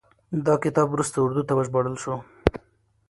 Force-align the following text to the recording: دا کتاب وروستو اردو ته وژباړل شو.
دا 0.45 0.53
کتاب 0.63 0.87
وروستو 0.91 1.19
اردو 1.25 1.41
ته 1.47 1.53
وژباړل 1.55 1.95
شو. 2.03 2.15